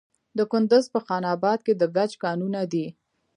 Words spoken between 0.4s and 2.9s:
کندز په خان اباد کې د ګچ کانونه دي.